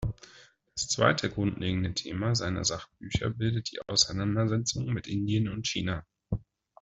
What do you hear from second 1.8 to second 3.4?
Thema seiner Sachbücher